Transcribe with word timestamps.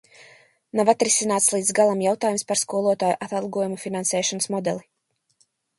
Nav 0.79 0.89
atrisināts 0.93 1.49
līdz 1.57 1.69
galam 1.81 2.01
jautājums 2.07 2.47
par 2.53 2.61
skolotāju 2.63 3.21
atalgojuma 3.27 3.83
finansēšanas 3.89 4.53
modeli. 4.57 4.89